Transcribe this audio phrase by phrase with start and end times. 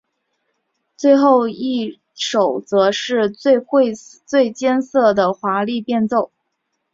[0.97, 3.29] 最后一首则都是
[4.23, 6.31] 最艰涩的华丽变奏。